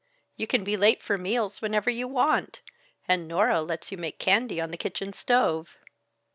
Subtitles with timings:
[0.35, 2.61] You can be late for meals whenever you want,
[3.07, 5.77] and Nora lets you make candy on the kitchen stove."